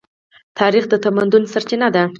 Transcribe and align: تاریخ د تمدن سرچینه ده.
تاریخ 0.59 0.83
د 0.89 0.93
تمدن 1.05 1.43
سرچینه 1.53 1.87
ده. 1.95 2.03